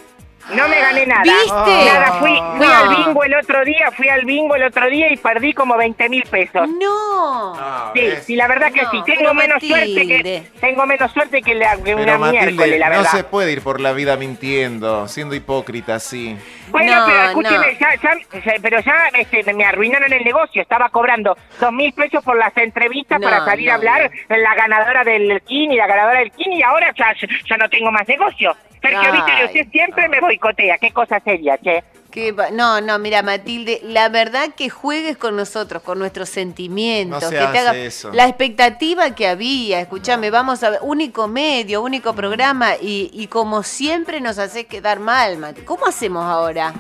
No 0.51 0.69
me 0.69 0.81
gané 0.81 1.07
nada. 1.07 1.23
¿Viste? 1.23 1.85
Nada, 1.93 2.13
fui, 2.19 2.31
fui 2.57 2.67
No. 2.67 2.75
al 2.75 2.89
bingo 2.97 3.25
el 3.25 3.35
otro 3.35 3.65
día, 3.65 3.91
fui 3.97 4.09
al 4.09 4.25
bingo 4.25 4.55
el 4.57 4.65
otro 4.65 4.89
día 4.91 5.11
y 5.13 5.17
perdí 5.17 5.55
como 5.55 5.77
20 5.77 6.09
mil 6.09 6.25
pesos. 6.25 6.69
No. 6.69 7.55
No, 7.55 7.93
Sí, 7.95 8.11
sí, 8.23 8.37
la 8.37 8.49
verdad 8.49 8.73
que 8.73 8.83
No, 8.83 8.91
sí. 8.91 9.03
pero 9.07 9.19
Tengo 9.19 9.35
menos 9.35 9.63
suerte 9.63 9.95
que 9.95 10.17
Matilde. 10.17 10.43
tengo 10.61 10.87
menos 10.87 11.13
suerte 11.13 11.43
que, 11.43 11.55
la, 11.55 11.77
que 11.77 11.95
una 11.95 12.05
Pero 12.05 12.19
miércoles, 12.19 12.55
Matilde, 12.57 12.79
la 12.79 12.87
no 12.91 12.97
verdad. 12.97 13.11
se 13.13 13.25
puede 13.25 13.53
ir 13.53 13.63
por 13.63 13.81
la 13.81 13.93
vida 13.93 14.17
mintiendo, 14.17 15.07
siendo 15.09 15.35
hipócrita 15.35 15.95
así. 15.95 16.37
Bueno, 16.69 16.97
No, 17.01 17.07
pero 17.07 17.23
escúcheme, 17.25 17.73
no. 17.73 17.79
ya, 17.79 17.95
ya- 18.03 18.41
ya- 18.45 18.53
pero 18.61 18.81
ya 18.81 19.09
este, 19.15 19.53
me 19.55 19.65
arruinaron 19.65 20.13
el 20.13 20.25
negocio. 20.25 20.61
Estaba 20.63 20.89
cobrando 20.89 21.37
dos 21.61 21.73
mil 21.73 21.93
pesos 21.93 22.23
por 22.25 22.37
las 22.37 22.57
entrevistas 22.57 23.21
No, 23.21 23.29
para 23.29 23.45
salir 23.45 23.71
a 23.71 23.75
no, 23.75 23.79
hablar 23.79 24.11
la 24.29 24.55
ganadora 24.55 25.05
del 25.05 25.41
Kini, 25.43 25.77
la 25.77 25.87
ganadora 25.87 26.19
del 26.21 26.33
Kini, 26.33 26.59
y 26.59 26.63
ahora 26.63 26.93
ya, 26.97 27.15
ya 27.49 27.57
no 27.57 27.69
tengo 27.69 27.91
más 27.93 28.07
negocio. 28.09 28.57
Sergio. 28.83 29.13
Víctor, 29.13 29.45
usted 29.47 29.67
siempre 29.71 30.09
me 30.09 30.21
boicotea. 30.21 30.77
Qué 30.79 30.91
cosa 30.93 31.21
seria, 31.21 31.57
che. 31.59 31.83
Qué 32.11 32.33
va- 32.33 32.51
No, 32.51 32.83
no, 32.83 32.99
mira, 32.99 33.23
Matilde, 33.23 33.81
la 33.85 34.11
verdad 34.11 34.51
que 34.55 34.69
juegues 34.69 35.17
con 35.17 35.35
nosotros, 35.35 35.83
con 35.83 35.99
nuestros 35.99 36.29
sentimientos, 36.29 37.23
No 37.23 37.29
se 37.31 37.35
que 37.35 37.41
te 37.41 37.47
haga 37.59 37.75
eso. 37.75 38.13
la 38.13 38.27
expectativa 38.29 39.15
que 39.15 39.27
había, 39.29 39.81
escúchame, 39.81 40.31
vamos 40.31 40.63
a 40.63 40.69
ver, 40.71 40.81
único 40.83 41.27
medio, 41.27 41.81
único 41.81 42.13
programa, 42.15 42.73
y, 42.79 43.11
y 43.15 43.29
como 43.29 43.63
siempre 43.63 44.21
nos 44.21 44.39
haces 44.39 44.67
quedar 44.67 45.01
mal, 45.01 45.39
Matilde. 45.39 45.65
¿Cómo 45.65 45.87
hacemos 45.87 46.25
ahora? 46.25 46.75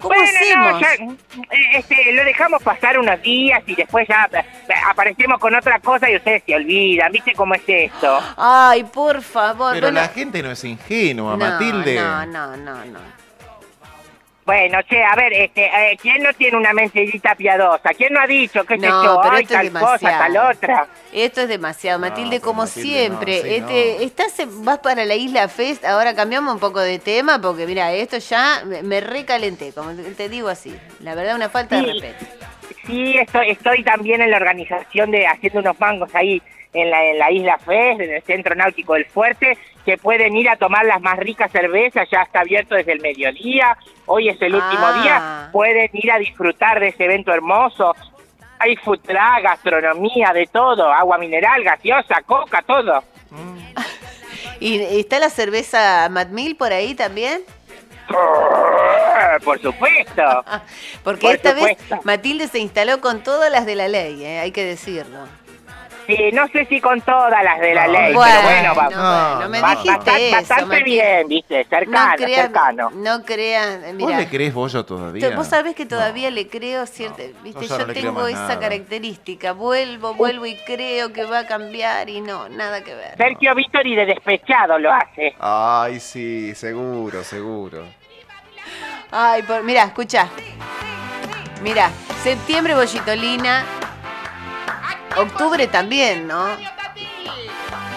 ¿Cómo 0.00 0.14
bueno, 0.14 0.30
no, 0.56 0.76
hacemos? 0.76 0.80
ya, 0.80 0.94
eh, 1.56 1.70
este, 1.74 2.12
lo 2.12 2.24
dejamos 2.24 2.62
pasar 2.62 2.98
unos 2.98 3.20
días 3.22 3.62
y 3.66 3.74
después 3.74 4.08
ya 4.08 4.28
eh, 4.32 4.44
aparecemos 4.88 5.38
con 5.38 5.54
otra 5.54 5.78
cosa 5.80 6.10
y 6.10 6.16
ustedes 6.16 6.42
se 6.46 6.54
olvidan. 6.54 7.12
¿Viste 7.12 7.32
cómo 7.34 7.54
es 7.54 7.62
esto? 7.66 8.18
Ay, 8.36 8.84
por 8.84 9.22
favor. 9.22 9.72
Pero 9.74 9.88
bueno, 9.88 10.00
la 10.00 10.08
gente 10.08 10.42
no 10.42 10.50
es 10.50 10.64
ingenua, 10.64 11.32
no, 11.32 11.36
Matilde. 11.36 11.96
No, 11.96 12.26
no, 12.26 12.56
no, 12.56 12.84
no. 12.86 13.20
Bueno, 14.50 14.78
che, 14.88 15.00
a 15.04 15.14
ver, 15.14 15.32
este, 15.32 15.66
eh, 15.66 15.96
¿quién 16.02 16.24
no 16.24 16.32
tiene 16.34 16.56
una 16.56 16.72
mentecita 16.72 17.36
piadosa? 17.36 17.90
¿Quién 17.96 18.12
no 18.14 18.20
ha 18.20 18.26
dicho 18.26 18.64
qué 18.64 18.80
sé 18.80 18.88
No, 18.88 19.04
yo? 19.04 19.20
pero 19.22 19.36
Ay, 19.36 19.42
esto 19.42 19.54
es 19.54 19.60
tal 19.60 19.80
cosa, 19.80 19.98
demasiado. 19.98 20.18
tal 20.18 20.56
otra. 20.56 20.86
Esto 21.12 21.40
es 21.42 21.48
demasiado, 21.48 21.98
Matilde, 22.00 22.40
como 22.40 22.62
Matilde, 22.64 22.88
siempre. 22.88 23.36
no, 23.36 23.42
sí, 23.42 23.54
este, 23.54 23.96
no. 23.98 24.04
estás 24.06 24.38
en- 24.40 24.64
vas 24.64 24.78
para 24.80 25.04
la 25.04 25.14
Isla 25.14 25.46
Fest, 25.46 25.84
ahora 25.84 26.16
cambiamos 26.16 26.52
un 26.54 26.58
poco 26.58 26.80
de 26.80 26.98
tema, 26.98 27.40
porque 27.40 27.64
mira, 27.64 27.92
esto 27.92 28.18
ya 28.18 28.62
me, 28.66 28.82
me 28.82 29.00
recalenté, 29.00 29.72
como 29.72 29.92
te, 29.92 30.28
digo 30.28 30.48
así. 30.48 30.76
La 30.98 31.14
verdad, 31.14 31.36
una 31.36 31.48
falta 31.48 31.76
de 31.76 31.82
respeto. 31.92 32.26
Sí, 32.86 33.16
estoy, 33.18 33.50
estoy 33.50 33.84
también 33.84 34.20
en 34.20 34.32
la 34.32 34.36
organización 34.38 35.12
de 35.12 35.28
haciendo 35.28 35.60
unos 35.60 35.78
mangos 35.78 36.12
ahí 36.12 36.42
en 36.72 36.90
la, 36.90 37.04
en 37.04 37.18
la 37.18 37.30
Isla 37.30 37.58
Fest, 37.58 38.00
en 38.00 38.12
el 38.12 38.22
Centro 38.22 38.54
Náutico 38.54 38.94
del 38.94 39.06
Fuerte, 39.06 39.58
que 39.84 39.96
pueden 39.98 40.36
ir 40.36 40.48
a 40.48 40.56
tomar 40.56 40.84
las 40.86 41.00
más 41.00 41.18
ricas 41.18 41.50
cervezas, 41.50 42.08
ya 42.10 42.22
está 42.22 42.40
abierto 42.40 42.74
desde 42.74 42.92
el 42.92 43.00
mediodía, 43.00 43.76
hoy 44.06 44.28
es 44.28 44.40
el 44.42 44.54
último 44.54 44.84
Ah. 44.86 45.00
día, 45.02 45.48
pueden 45.52 45.90
ir 45.94 46.12
a 46.12 46.18
disfrutar 46.18 46.78
de 46.80 46.88
ese 46.88 47.04
evento 47.04 47.32
hermoso. 47.32 47.94
Hay 48.58 48.76
truck, 48.76 49.00
gastronomía, 49.42 50.32
de 50.34 50.46
todo, 50.46 50.92
agua 50.92 51.16
mineral, 51.18 51.62
gaseosa, 51.64 52.20
coca, 52.26 52.62
todo. 52.66 53.02
¿Y 54.60 54.80
está 55.00 55.18
la 55.18 55.30
cerveza 55.30 56.08
Madmil 56.10 56.56
por 56.56 56.72
ahí 56.72 56.94
también? 56.94 57.40
Por 59.44 59.60
supuesto. 59.60 60.22
Porque 61.04 61.20
Por 61.20 61.34
esta 61.36 61.52
supuesto. 61.54 61.94
vez 61.96 62.04
Matilde 62.04 62.48
se 62.48 62.58
instaló 62.58 63.00
con 63.00 63.22
todas 63.22 63.50
las 63.50 63.66
de 63.66 63.76
la 63.76 63.88
ley, 63.88 64.24
¿eh? 64.24 64.40
hay 64.40 64.50
que 64.50 64.64
decirlo. 64.64 65.28
Sí, 66.06 66.30
no 66.32 66.48
sé 66.48 66.64
si 66.66 66.80
con 66.80 67.00
todas 67.02 67.42
las 67.44 67.60
de 67.60 67.74
la 67.74 67.86
No, 67.86 67.92
ley, 67.92 68.14
bueno, 68.14 68.34
pero 68.42 68.52
bueno, 68.52 68.74
va, 68.74 68.90
no, 68.90 69.40
No, 69.42 69.48
me 69.48 69.58
dijiste 69.62 69.88
bastante, 69.90 70.26
eso, 70.28 70.36
bastante 70.36 70.64
Matilde. 70.66 70.84
bien, 70.84 71.28
viste, 71.28 71.64
cercano, 71.68 72.10
no 72.10 72.16
creas, 72.16 72.40
cercano. 72.42 72.90
no 72.94 73.22
creas, 73.24 73.80
¿Vos 73.82 73.92
mira. 73.94 74.18
le 74.18 74.28
crees 74.28 74.54
Bollo 74.54 74.84
todavía? 74.84 75.36
Vos 75.36 75.46
sabés 75.46 75.74
que 75.76 75.86
todavía 75.86 76.30
No. 76.30 76.34
le 76.36 76.48
creo 76.48 76.86
cierta, 76.86 77.22
no, 77.22 77.42
viste, 77.42 77.66
yo 77.66 77.86
tengo 77.86 78.26
esa 78.26 78.40
nada. 78.40 78.58
característica, 78.58 79.52
vuelvo, 79.52 80.14
vuelvo 80.14 80.46
y 80.46 80.56
creo 80.66 81.12
que 81.12 81.24
va 81.24 81.40
a 81.40 81.46
cambiar 81.46 82.08
y 82.08 82.20
no, 82.20 82.48
nada 82.48 82.82
que 82.82 82.94
ver. 82.94 83.16
Sergio 83.16 83.54
Víctor 83.54 83.86
y 83.86 83.94
de 83.94 84.06
despechado 84.06 84.78
lo 84.78 84.92
hace. 84.92 85.34
Ay, 85.38 86.00
sí, 86.00 86.54
seguro, 86.54 87.22
seguro. 87.22 87.84
Ay, 89.12 89.42
por, 89.42 89.62
mira, 89.62 89.84
escucha. 89.84 90.28
Mira, 91.62 91.90
septiembre 92.22 92.74
bollitolina, 92.74 93.64
octubre 95.16 95.66
también, 95.66 96.26
¿no? 96.26 96.46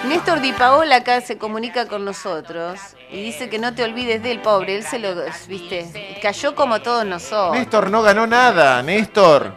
Néstor 0.05 0.41
Di 0.41 0.51
Paola 0.51 0.98
acá 0.98 1.22
se 1.22 1.38
comunica 1.38 1.88
con 1.88 2.03
nosotros 2.03 2.79
y 3.10 3.24
dice 3.24 3.50
que 3.50 3.58
no 3.58 3.74
te 3.74 3.84
olvides 3.84 4.22
del 4.22 4.39
pobre, 4.41 4.75
él 4.75 4.84
se 4.84 5.00
lo, 5.00 5.15
viste, 5.48 6.20
cayó 6.22 6.55
como 6.55 6.82
todos 6.82 7.05
nosotros. 7.05 7.58
Néstor 7.58 7.89
no 7.89 8.01
ganó 8.01 8.27
nada, 8.27 8.82
Néstor. 8.84 9.53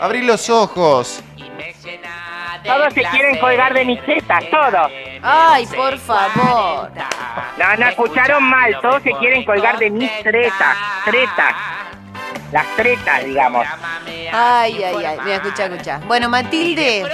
Abrí 0.00 0.22
los 0.22 0.48
ojos. 0.48 1.22
Todos 2.64 2.94
se 2.94 3.02
quieren 3.02 3.38
colgar 3.38 3.74
de 3.74 3.84
mis 3.84 4.04
tetas, 4.04 4.44
todos. 4.50 4.92
Ay, 5.22 5.66
por 5.66 5.98
favor. 5.98 6.90
No, 7.58 7.76
no, 7.76 7.86
escucharon 7.88 8.44
mal, 8.44 8.78
todos 8.80 9.02
se 9.02 9.12
quieren 9.12 9.44
colgar 9.44 9.78
de 9.78 9.90
mis 9.90 10.10
tretas, 10.22 10.76
tretas. 11.04 11.54
Las 12.52 12.66
tretas, 12.76 13.24
digamos. 13.24 13.66
Ay, 14.32 14.82
ay, 14.82 15.04
ay. 15.04 15.18
Mira, 15.24 15.36
escucha, 15.36 15.66
escucha. 15.66 16.00
Bueno, 16.06 16.28
Matilde, 16.28 17.04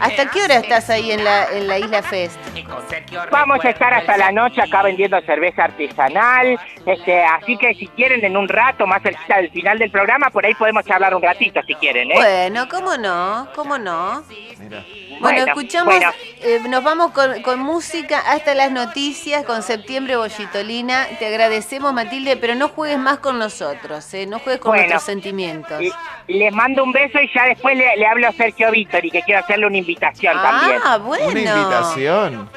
¿hasta 0.00 0.30
qué 0.30 0.42
hora 0.42 0.56
estás 0.56 0.88
ahí 0.90 1.12
en 1.12 1.24
la, 1.24 1.44
en 1.52 1.66
la 1.68 1.78
Isla 1.78 2.02
Fest? 2.02 2.38
Vamos 3.30 3.64
a 3.64 3.70
estar 3.70 3.92
hasta 3.92 4.16
la 4.16 4.32
noche 4.32 4.62
acá 4.62 4.82
vendiendo 4.82 5.20
cerveza 5.22 5.64
artesanal, 5.64 6.58
este, 6.86 7.22
así 7.22 7.56
que 7.56 7.74
si 7.74 7.86
quieren 7.88 8.24
en 8.24 8.36
un 8.36 8.48
rato, 8.48 8.86
más 8.86 9.02
cerquita 9.02 9.36
del 9.36 9.50
final 9.50 9.78
del 9.78 9.90
programa, 9.90 10.30
por 10.30 10.44
ahí 10.46 10.54
podemos 10.54 10.84
charlar 10.84 11.14
un 11.14 11.22
ratito 11.22 11.60
si 11.66 11.74
quieren, 11.74 12.10
¿eh? 12.10 12.14
Bueno, 12.16 12.68
¿cómo 12.70 12.96
no? 12.96 13.48
¿Cómo 13.54 13.78
no? 13.78 14.22
Mira. 14.58 14.84
Bueno, 15.20 15.20
Bueno, 15.20 15.44
escuchamos, 15.46 15.94
bueno. 15.94 16.10
eh, 16.42 16.60
nos 16.68 16.84
vamos 16.84 17.10
con, 17.12 17.42
con 17.42 17.58
música 17.58 18.20
hasta 18.28 18.54
las 18.54 18.70
noticias, 18.70 19.44
con 19.44 19.62
Septiembre 19.64 20.16
Bollitolina. 20.16 21.06
Te 21.18 21.26
agradecemos, 21.26 21.92
Matilde, 21.92 22.36
pero 22.36 22.54
no 22.54 22.68
juegues 22.68 22.98
más 22.98 23.18
con 23.18 23.36
nosotros, 23.38 24.12
¿eh? 24.14 24.26
No 24.26 24.38
juegues 24.38 24.60
con 24.60 24.77
Bueno. 24.78 24.90
nuestros 24.92 25.02
sentimientos. 25.02 25.82
Les 26.26 26.52
mando 26.52 26.84
un 26.84 26.92
beso 26.92 27.20
y 27.20 27.30
ya 27.34 27.44
después 27.44 27.76
le, 27.76 27.96
le 27.96 28.06
hablo 28.06 28.28
a 28.28 28.32
Sergio 28.32 28.70
Víctor 28.70 29.04
y 29.04 29.10
que 29.10 29.22
quiero 29.22 29.40
hacerle 29.40 29.66
una 29.66 29.76
invitación 29.78 30.34
también. 30.42 30.80
Ah, 30.84 30.98
bueno. 30.98 31.26
Una 31.28 31.40
invitación. 31.40 32.50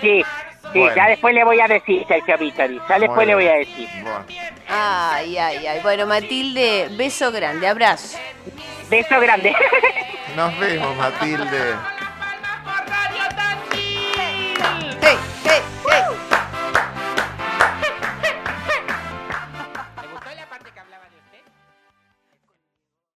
Sí, 0.00 0.24
Sí, 0.72 0.80
Bueno. 0.80 0.96
ya 0.96 1.06
después 1.06 1.32
le 1.32 1.44
voy 1.44 1.60
a 1.60 1.68
decir, 1.68 2.04
Sergio 2.08 2.36
Vittori. 2.38 2.80
Ya 2.88 2.98
después 2.98 3.18
Muy 3.18 3.26
le 3.26 3.34
voy 3.36 3.46
a 3.46 3.52
decir. 3.54 3.88
Bueno. 4.02 4.24
Ay, 4.68 5.38
ay, 5.38 5.64
ay. 5.66 5.80
Bueno, 5.80 6.06
Matilde, 6.06 6.88
beso 6.90 7.30
grande, 7.30 7.68
abrazo. 7.68 8.18
Beso 8.90 9.20
grande. 9.20 9.54
Nos 10.36 10.58
vemos, 10.58 10.94
Matilde. 10.96 11.74